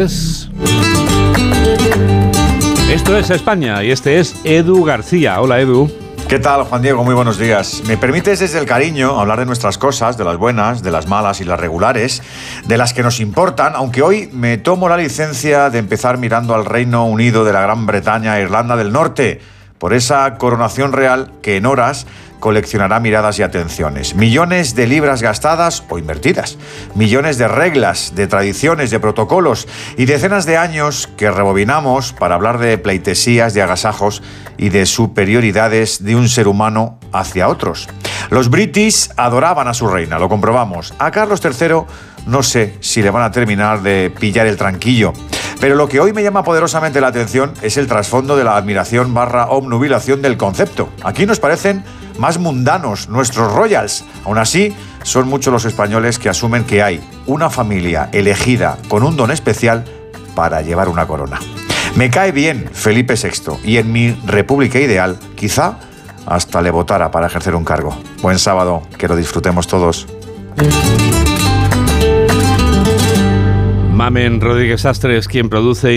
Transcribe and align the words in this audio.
Esto 0.00 0.48
es 3.18 3.28
España 3.28 3.84
y 3.84 3.90
este 3.90 4.18
es 4.18 4.34
Edu 4.44 4.82
García. 4.82 5.38
Hola 5.42 5.60
Edu. 5.60 5.90
¿Qué 6.26 6.38
tal, 6.38 6.62
Juan 6.62 6.80
Diego? 6.80 7.04
Muy 7.04 7.12
buenos 7.14 7.36
días. 7.36 7.82
Me 7.86 7.98
permites 7.98 8.38
desde 8.38 8.58
el 8.58 8.64
cariño 8.64 9.20
hablar 9.20 9.40
de 9.40 9.44
nuestras 9.44 9.76
cosas, 9.76 10.16
de 10.16 10.24
las 10.24 10.38
buenas, 10.38 10.82
de 10.82 10.90
las 10.90 11.06
malas 11.06 11.42
y 11.42 11.44
las 11.44 11.60
regulares, 11.60 12.22
de 12.66 12.78
las 12.78 12.94
que 12.94 13.02
nos 13.02 13.20
importan, 13.20 13.74
aunque 13.76 14.00
hoy 14.00 14.30
me 14.32 14.56
tomo 14.56 14.88
la 14.88 14.96
licencia 14.96 15.68
de 15.68 15.80
empezar 15.80 16.16
mirando 16.16 16.54
al 16.54 16.64
Reino 16.64 17.04
Unido 17.04 17.44
de 17.44 17.52
la 17.52 17.60
Gran 17.60 17.84
Bretaña 17.84 18.38
e 18.38 18.42
Irlanda 18.42 18.76
del 18.76 18.92
Norte, 18.92 19.42
por 19.76 19.92
esa 19.92 20.38
coronación 20.38 20.92
real 20.92 21.30
que 21.42 21.58
en 21.58 21.66
horas 21.66 22.06
coleccionará 22.40 22.98
miradas 22.98 23.38
y 23.38 23.42
atenciones. 23.42 24.14
Millones 24.16 24.74
de 24.74 24.86
libras 24.86 25.22
gastadas 25.22 25.84
o 25.88 25.98
invertidas. 25.98 26.58
Millones 26.94 27.38
de 27.38 27.46
reglas, 27.46 28.14
de 28.16 28.26
tradiciones, 28.26 28.90
de 28.90 28.98
protocolos 28.98 29.68
y 29.96 30.06
decenas 30.06 30.46
de 30.46 30.56
años 30.56 31.08
que 31.16 31.30
rebobinamos 31.30 32.12
para 32.12 32.34
hablar 32.34 32.58
de 32.58 32.78
pleitesías, 32.78 33.54
de 33.54 33.62
agasajos 33.62 34.22
y 34.56 34.70
de 34.70 34.86
superioridades 34.86 36.02
de 36.02 36.16
un 36.16 36.28
ser 36.28 36.48
humano 36.48 36.98
hacia 37.12 37.48
otros. 37.48 37.88
Los 38.30 38.50
british 38.50 39.10
adoraban 39.16 39.68
a 39.68 39.74
su 39.74 39.86
reina, 39.86 40.18
lo 40.18 40.28
comprobamos. 40.28 40.94
A 40.98 41.10
Carlos 41.10 41.40
III 41.44 41.84
no 42.26 42.42
sé 42.42 42.76
si 42.80 43.02
le 43.02 43.10
van 43.10 43.22
a 43.22 43.30
terminar 43.30 43.82
de 43.82 44.12
pillar 44.18 44.46
el 44.46 44.56
tranquillo. 44.56 45.12
Pero 45.60 45.74
lo 45.74 45.88
que 45.88 46.00
hoy 46.00 46.12
me 46.12 46.22
llama 46.22 46.42
poderosamente 46.42 47.00
la 47.00 47.08
atención 47.08 47.52
es 47.60 47.76
el 47.76 47.86
trasfondo 47.86 48.36
de 48.36 48.44
la 48.44 48.56
admiración 48.56 49.12
barra 49.12 49.46
obnubilación 49.46 50.22
del 50.22 50.38
concepto. 50.38 50.88
Aquí 51.02 51.26
nos 51.26 51.38
parecen 51.38 51.84
más 52.20 52.38
mundanos 52.38 53.08
nuestros 53.08 53.50
royals. 53.52 54.04
Aún 54.26 54.36
así, 54.36 54.76
son 55.02 55.26
muchos 55.26 55.52
los 55.52 55.64
españoles 55.64 56.18
que 56.18 56.28
asumen 56.28 56.64
que 56.64 56.82
hay 56.82 57.00
una 57.26 57.48
familia 57.48 58.10
elegida 58.12 58.76
con 58.88 59.02
un 59.02 59.16
don 59.16 59.30
especial 59.30 59.86
para 60.34 60.60
llevar 60.60 60.90
una 60.90 61.06
corona. 61.06 61.40
Me 61.96 62.10
cae 62.10 62.30
bien 62.30 62.68
Felipe 62.72 63.14
VI 63.14 63.58
y 63.64 63.78
en 63.78 63.90
mi 63.90 64.10
república 64.26 64.78
ideal, 64.78 65.18
quizá 65.34 65.78
hasta 66.26 66.60
le 66.60 66.70
votara 66.70 67.10
para 67.10 67.26
ejercer 67.26 67.54
un 67.54 67.64
cargo. 67.64 67.96
Buen 68.20 68.38
sábado, 68.38 68.82
que 68.98 69.08
lo 69.08 69.16
disfrutemos 69.16 69.66
todos. 69.66 70.06
Mamen 73.94 74.42
Rodríguez 74.42 74.84
Astre 74.84 75.16
es 75.16 75.26
quien 75.26 75.48
produce 75.48 75.88